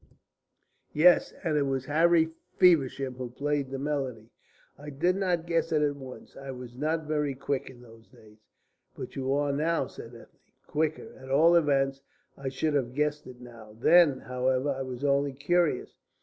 "Yes, 0.93 1.31
and 1.43 1.55
it 1.55 1.67
was 1.67 1.85
Harry 1.85 2.31
Feversham 2.57 3.13
who 3.13 3.29
played 3.29 3.69
the 3.69 3.77
melody. 3.77 4.31
I 4.75 4.89
did 4.89 5.15
not 5.15 5.45
guess 5.45 5.71
it 5.71 5.83
at 5.83 5.95
once. 5.95 6.35
I 6.35 6.49
was 6.49 6.75
not 6.75 7.05
very 7.05 7.35
quick 7.35 7.69
in 7.69 7.83
those 7.83 8.07
days." 8.07 8.39
"But 8.97 9.15
you 9.15 9.31
are 9.33 9.51
now," 9.53 9.85
said 9.85 10.15
Ethne. 10.15 10.39
"Quicker, 10.65 11.13
at 11.19 11.29
all 11.29 11.55
events. 11.55 12.01
I 12.35 12.49
should 12.49 12.73
have 12.73 12.95
guessed 12.95 13.27
it 13.27 13.41
now. 13.41 13.75
Then, 13.79 14.21
however, 14.21 14.71
I 14.71 14.81
was 14.81 15.03
only 15.03 15.33
curious. 15.33 15.93